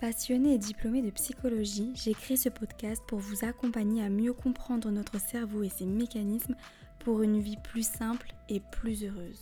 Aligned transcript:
Passionnée 0.00 0.54
et 0.54 0.58
diplômée 0.58 1.02
de 1.02 1.10
psychologie, 1.10 1.92
j'ai 1.94 2.14
créé 2.14 2.36
ce 2.36 2.48
podcast 2.48 3.02
pour 3.06 3.20
vous 3.20 3.44
accompagner 3.44 4.02
à 4.02 4.10
mieux 4.10 4.32
comprendre 4.32 4.90
notre 4.90 5.20
cerveau 5.20 5.62
et 5.62 5.68
ses 5.68 5.86
mécanismes 5.86 6.56
pour 6.98 7.22
une 7.22 7.40
vie 7.40 7.56
plus 7.62 7.86
simple 7.86 8.34
et 8.48 8.60
plus 8.72 9.04
heureuse. 9.04 9.40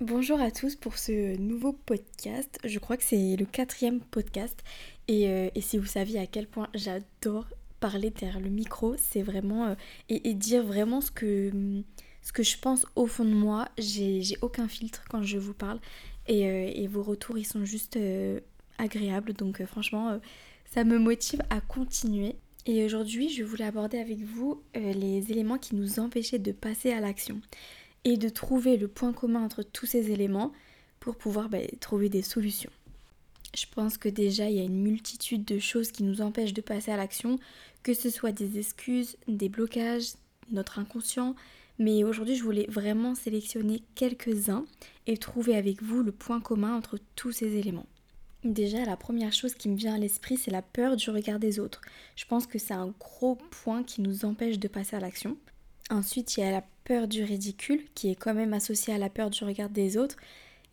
Bonjour 0.00 0.40
à 0.40 0.50
tous 0.50 0.74
pour 0.74 0.98
ce 0.98 1.36
nouveau 1.38 1.72
podcast. 1.72 2.58
Je 2.64 2.78
crois 2.80 2.96
que 2.96 3.04
c'est 3.04 3.36
le 3.36 3.46
quatrième 3.46 4.00
podcast. 4.00 4.62
Et, 5.06 5.28
euh, 5.28 5.48
si 5.60 5.78
vous 5.78 5.86
saviez 5.86 6.18
à 6.18 6.26
quel 6.26 6.48
point 6.48 6.68
j'adore 6.74 7.46
parler 7.78 8.10
derrière 8.10 8.40
le 8.40 8.50
micro, 8.50 8.96
c'est 8.98 9.22
vraiment... 9.22 9.66
Euh, 9.66 9.74
et, 10.08 10.34
dire 10.34 10.64
vraiment 10.64 11.00
ce 11.00 11.12
que, 11.12 11.52
je 12.36 12.58
pense 12.58 12.84
au 12.96 13.06
fond 13.06 13.24
de 13.24 13.30
moi. 13.30 13.68
J'ai 13.78 14.36
aucun 14.42 14.66
filtre 14.66 15.04
quand 15.08 15.22
je 15.22 15.38
vous 15.38 15.54
parle. 15.54 15.78
Et, 16.26 16.46
euh, 16.46 16.70
et 16.74 16.88
vos 16.88 17.04
retours, 17.04 17.38
ils 17.38 17.46
sont 17.46 17.64
juste 17.64 17.96
agréable. 18.78 19.32
Donc 19.32 19.60
euh, 19.60 19.66
franchement, 19.66 20.10
euh, 20.10 20.18
ça 20.64 20.84
me 20.84 20.98
motive 20.98 21.42
à 21.50 21.60
continuer. 21.60 22.36
Et 22.66 22.84
aujourd'hui, 22.84 23.28
je 23.28 23.44
voulais 23.44 23.64
aborder 23.64 23.98
avec 23.98 24.18
vous 24.18 24.62
euh, 24.76 24.92
les 24.92 25.30
éléments 25.30 25.58
qui 25.58 25.76
nous 25.76 26.00
empêchaient 26.00 26.38
de 26.38 26.52
passer 26.52 26.92
à 26.92 27.00
l'action 27.00 27.40
et 28.04 28.16
de 28.16 28.28
trouver 28.28 28.76
le 28.76 28.88
point 28.88 29.12
commun 29.12 29.42
entre 29.42 29.62
tous 29.62 29.86
ces 29.86 30.10
éléments 30.10 30.52
pour 30.98 31.16
pouvoir 31.16 31.48
bah, 31.48 31.58
trouver 31.80 32.08
des 32.08 32.22
solutions. 32.22 32.70
Je 33.56 33.66
pense 33.72 33.96
que 33.96 34.08
déjà, 34.08 34.50
il 34.50 34.56
y 34.56 34.60
a 34.60 34.64
une 34.64 34.82
multitude 34.82 35.44
de 35.44 35.58
choses 35.58 35.92
qui 35.92 36.02
nous 36.02 36.20
empêchent 36.20 36.52
de 36.52 36.60
passer 36.60 36.90
à 36.90 36.96
l'action, 36.96 37.38
que 37.82 37.94
ce 37.94 38.10
soit 38.10 38.32
des 38.32 38.58
excuses, 38.58 39.16
des 39.28 39.48
blocages, 39.48 40.14
notre 40.50 40.78
inconscient. 40.78 41.34
Mais 41.78 42.04
aujourd'hui, 42.04 42.36
je 42.36 42.42
voulais 42.42 42.66
vraiment 42.68 43.14
sélectionner 43.14 43.82
quelques-uns 43.94 44.66
et 45.06 45.16
trouver 45.16 45.56
avec 45.56 45.82
vous 45.82 46.02
le 46.02 46.12
point 46.12 46.40
commun 46.40 46.76
entre 46.76 46.98
tous 47.14 47.32
ces 47.32 47.56
éléments. 47.56 47.86
Déjà, 48.46 48.84
la 48.84 48.96
première 48.96 49.32
chose 49.32 49.56
qui 49.56 49.68
me 49.68 49.74
vient 49.74 49.96
à 49.96 49.98
l'esprit, 49.98 50.36
c'est 50.36 50.52
la 50.52 50.62
peur 50.62 50.94
du 50.94 51.10
regard 51.10 51.40
des 51.40 51.58
autres. 51.58 51.80
Je 52.14 52.26
pense 52.26 52.46
que 52.46 52.60
c'est 52.60 52.74
un 52.74 52.94
gros 53.00 53.34
point 53.34 53.82
qui 53.82 54.00
nous 54.00 54.24
empêche 54.24 54.60
de 54.60 54.68
passer 54.68 54.94
à 54.94 55.00
l'action. 55.00 55.36
Ensuite, 55.90 56.36
il 56.36 56.40
y 56.40 56.42
a 56.44 56.52
la 56.52 56.64
peur 56.84 57.08
du 57.08 57.24
ridicule, 57.24 57.82
qui 57.96 58.08
est 58.08 58.14
quand 58.14 58.34
même 58.34 58.52
associée 58.52 58.94
à 58.94 58.98
la 58.98 59.10
peur 59.10 59.30
du 59.30 59.42
regard 59.42 59.68
des 59.68 59.96
autres. 59.96 60.16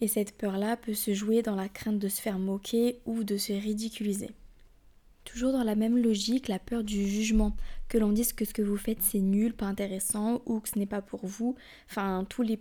Et 0.01 0.07
cette 0.07 0.37
peur-là 0.37 0.77
peut 0.77 0.93
se 0.93 1.15
jouer 1.15 1.41
dans 1.41 1.55
la 1.55 1.67
crainte 1.67 1.97
de 1.97 2.09
se 2.09 2.21
faire 2.21 2.37
moquer 2.37 2.99
ou 3.07 3.23
de 3.23 3.37
se 3.37 3.53
ridiculiser. 3.53 4.29
Toujours 5.25 5.51
dans 5.51 5.63
la 5.63 5.73
même 5.75 5.97
logique, 5.97 6.49
la 6.49 6.59
peur 6.59 6.83
du 6.83 7.07
jugement, 7.07 7.57
que 7.89 7.97
l'on 7.97 8.11
dise 8.11 8.33
que 8.33 8.45
ce 8.45 8.53
que 8.53 8.61
vous 8.61 8.77
faites 8.77 9.01
c'est 9.01 9.19
nul, 9.19 9.55
pas 9.55 9.65
intéressant 9.65 10.43
ou 10.45 10.59
que 10.59 10.69
ce 10.69 10.77
n'est 10.77 10.85
pas 10.85 11.01
pour 11.01 11.25
vous, 11.25 11.55
enfin 11.89 12.23
tous 12.29 12.43
les 12.43 12.59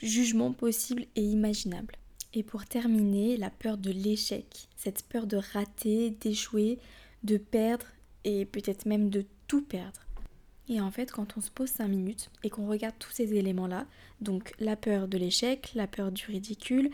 jugements 0.00 0.52
possibles 0.52 1.04
et 1.16 1.22
imaginables. 1.22 1.96
Et 2.34 2.42
pour 2.42 2.64
terminer, 2.64 3.36
la 3.36 3.48
peur 3.48 3.78
de 3.78 3.92
l'échec, 3.92 4.68
cette 4.76 5.04
peur 5.04 5.26
de 5.28 5.36
rater, 5.36 6.10
d'échouer, 6.10 6.78
de 7.22 7.36
perdre 7.36 7.86
et 8.24 8.44
peut-être 8.44 8.86
même 8.86 9.08
de 9.08 9.24
tout 9.46 9.62
perdre. 9.62 10.00
Et 10.68 10.80
en 10.80 10.90
fait, 10.90 11.12
quand 11.12 11.36
on 11.36 11.40
se 11.40 11.50
pose 11.50 11.68
5 11.68 11.86
minutes 11.86 12.30
et 12.42 12.50
qu'on 12.50 12.66
regarde 12.66 12.96
tous 12.98 13.12
ces 13.12 13.34
éléments-là, 13.34 13.86
donc 14.20 14.52
la 14.58 14.74
peur 14.74 15.06
de 15.06 15.16
l'échec, 15.16 15.70
la 15.76 15.86
peur 15.86 16.10
du 16.10 16.26
ridicule, 16.26 16.90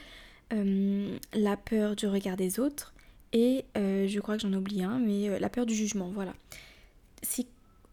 euh, 0.53 1.17
la 1.33 1.57
peur 1.57 1.97
du 1.97 2.07
regard 2.07 2.37
des 2.37 2.61
autres, 2.61 2.93
et 3.33 3.65
euh, 3.79 4.09
je 4.09 4.21
crois 4.21 4.37
que 4.37 4.43
j'en 4.43 4.53
oublie 4.53 4.83
un, 4.83 4.99
mais 4.99 5.29
euh, 5.29 5.39
la 5.39 5.49
peur 5.49 5.65
du 5.65 5.75
jugement, 5.75 6.11
voilà. 6.11 6.35
Si 7.23 7.47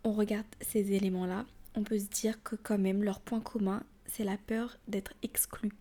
on 0.03 0.11
regarde 0.11 0.47
ces 0.61 0.91
éléments-là, 0.93 1.45
on 1.75 1.83
peut 1.83 1.99
se 1.99 2.07
dire 2.07 2.41
que 2.43 2.55
quand 2.55 2.79
même 2.79 3.03
leur 3.03 3.21
point 3.21 3.39
commun, 3.39 3.83
c'est 4.07 4.23
la 4.23 4.37
peur 4.37 4.77
d'être 4.87 5.13
exclu 5.21 5.71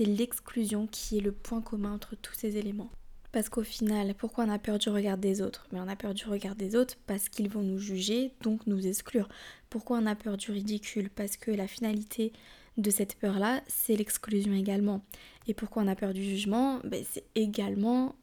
c'est 0.00 0.06
l'exclusion 0.06 0.86
qui 0.86 1.18
est 1.18 1.20
le 1.20 1.30
point 1.30 1.60
commun 1.60 1.92
entre 1.92 2.16
tous 2.16 2.32
ces 2.32 2.56
éléments. 2.56 2.90
Parce 3.32 3.50
qu'au 3.50 3.62
final, 3.62 4.14
pourquoi 4.14 4.44
on 4.44 4.48
a 4.48 4.58
peur 4.58 4.78
du 4.78 4.88
regard 4.88 5.18
des 5.18 5.42
autres? 5.42 5.66
Mais 5.72 5.78
on 5.78 5.88
a 5.88 5.94
peur 5.94 6.14
du 6.14 6.24
regard 6.24 6.56
des 6.56 6.74
autres 6.74 6.96
parce 7.06 7.28
qu'ils 7.28 7.50
vont 7.50 7.60
nous 7.60 7.78
juger, 7.78 8.32
donc 8.40 8.66
nous 8.66 8.86
exclure. 8.86 9.28
Pourquoi 9.68 9.98
on 9.98 10.06
a 10.06 10.14
peur 10.14 10.38
du 10.38 10.52
ridicule? 10.52 11.10
Parce 11.10 11.36
que 11.36 11.50
la 11.50 11.66
finalité 11.66 12.32
de 12.78 12.90
cette 12.90 13.14
peur-là, 13.16 13.60
c'est 13.66 13.94
l'exclusion 13.94 14.54
également. 14.54 15.04
Et 15.46 15.52
pourquoi 15.52 15.82
on 15.82 15.86
a 15.86 15.94
peur 15.94 16.14
du 16.14 16.24
jugement? 16.24 16.80
Ben, 16.82 17.04
C'est 17.06 17.24
également 17.34 18.14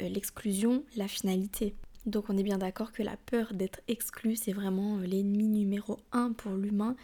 euh, 0.00 0.08
l'exclusion, 0.08 0.84
la 0.96 1.06
finalité. 1.06 1.74
Donc 2.06 2.30
on 2.30 2.38
est 2.38 2.44
bien 2.44 2.58
d'accord 2.58 2.92
que 2.92 3.02
la 3.02 3.18
peur 3.18 3.52
d'être 3.52 3.80
exclu, 3.88 4.36
c'est 4.36 4.54
vraiment 4.54 4.96
euh, 4.96 5.02
l'ennemi 5.02 5.48
numéro 5.48 5.98
un 6.12 6.32
pour 6.32 6.52
l'humain, 6.52 6.96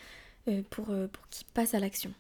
euh, 0.49 0.63
pour, 0.71 0.87
pour 0.87 1.29
qu'il 1.29 1.47
passe 1.49 1.75
à 1.75 1.81
l'action. 1.81 2.15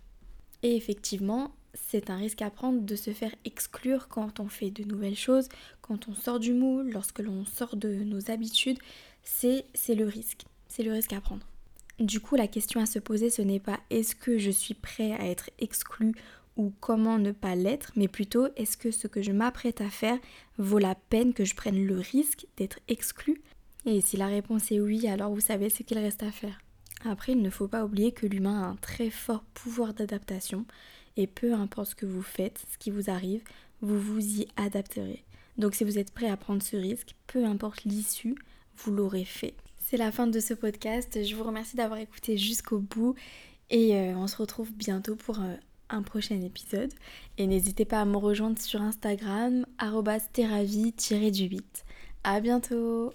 Et 0.63 0.77
effectivement, 0.77 1.53
c'est 1.75 2.11
un 2.11 2.17
risque 2.17 2.43
à 2.43 2.51
prendre 2.51 2.81
de 2.81 2.97
se 2.97 3.13
faire 3.13 3.35
exclure 3.45 4.09
quand 4.09 4.41
on 4.41 4.49
fait 4.49 4.71
de 4.71 4.85
nouvelles 4.85 5.17
choses, 5.17 5.49
quand 5.81 6.09
on 6.09 6.15
sort 6.15 6.39
du 6.39 6.53
moule, 6.53 6.91
lorsque 6.91 7.21
l'on 7.21 7.45
sort 7.45 7.77
de 7.77 7.89
nos 7.89 8.31
habitudes. 8.31 8.79
C'est 9.23 9.65
le 9.89 10.05
risque. 10.05 10.45
C'est 10.69 10.83
le 10.83 10.93
risque 10.93 11.13
à 11.13 11.21
prendre. 11.21 11.47
Du 11.99 12.21
coup, 12.21 12.37
la 12.37 12.49
question 12.49 12.81
à 12.81 12.87
se 12.87 12.99
poser, 12.99 13.31
ce 13.31 13.43
n'est 13.43 13.61
pas 13.61 13.81
est-ce 13.91 14.15
que 14.15 14.39
je 14.39 14.51
suis 14.51 14.75
prêt 14.75 15.13
à 15.13 15.27
être 15.27 15.51
exclu 15.59 16.15
ou 16.57 16.73
comment 16.81 17.19
ne 17.19 17.33
pas 17.33 17.55
l'être, 17.55 17.93
mais 17.97 18.09
plutôt 18.09 18.49
est-ce 18.57 18.77
que 18.77 18.91
ce 18.91 19.07
que 19.07 19.23
je 19.23 19.33
m'apprête 19.33 19.81
à 19.81 19.89
faire 19.89 20.19
vaut 20.59 20.79
la 20.79 20.95
peine 20.95 21.33
que 21.33 21.45
je 21.45 21.55
prenne 21.55 21.87
le 21.87 21.99
risque 21.99 22.47
d'être 22.57 22.79
exclu? 22.89 23.41
Et 23.87 24.01
si 24.01 24.17
la 24.17 24.27
réponse 24.27 24.71
est 24.71 24.81
oui, 24.81 25.07
alors 25.09 25.33
vous 25.33 25.41
savez 25.41 25.71
ce 25.71 25.83
qu'il 25.83 25.99
reste 25.99 26.23
à 26.23 26.31
faire. 26.31 26.59
Après, 27.05 27.33
il 27.33 27.43
ne 27.43 27.51
faut 27.51 27.69
pas 27.69 27.85
oublier 27.85 28.13
que 28.13 28.27
l'humain 28.27 28.63
a 28.63 28.67
un 28.67 28.77
très 28.77 29.11
fort 29.11 29.45
pouvoir 29.55 29.95
d'adaptation 29.95 30.65
et 31.17 31.27
peu 31.27 31.55
importe 31.55 31.91
ce 31.91 31.95
que 31.95 32.07
vous 32.07 32.23
faites, 32.23 32.65
ce 32.73 32.79
qui 32.79 32.91
vous 32.91 33.11
arrive, 33.11 33.43
vous 33.81 33.99
vous 33.99 34.41
y 34.41 34.49
adapterez. 34.57 35.25
Donc 35.59 35.75
si 35.75 35.85
vous 35.85 35.99
êtes 35.99 36.13
prêt 36.13 36.29
à 36.29 36.37
prendre 36.37 36.63
ce 36.63 36.77
risque, 36.77 37.15
peu 37.27 37.45
importe 37.45 37.85
l'issue, 37.85 38.37
vous 38.77 38.93
l'aurez 38.93 39.25
fait. 39.25 39.55
C'est 39.79 39.97
la 39.97 40.13
fin 40.13 40.27
de 40.27 40.41
ce 40.41 40.55
podcast. 40.55 41.23
Je 41.23 41.37
vous 41.37 41.45
remercie 41.45 41.77
d'avoir 41.77 41.99
écouté 41.99 42.39
jusqu'au 42.39 42.79
bout 42.79 43.15
et 43.69 43.97
euh, 43.97 44.17
on 44.17 44.27
se 44.27 44.37
retrouve 44.37 44.73
bientôt 44.73 45.17
pour 45.17 45.41
euh, 45.41 45.55
un 45.91 46.03
prochain 46.03 46.41
épisode. 46.41 46.93
Et 47.37 47.47
n'hésitez 47.47 47.85
pas 47.85 48.01
à 48.01 48.05
me 48.05 48.17
rejoindre 48.17 48.59
sur 48.59 48.81
Instagram, 48.81 49.67
théravie-du8. 50.33 51.63
À 52.25 52.41
bientôt 52.41 53.13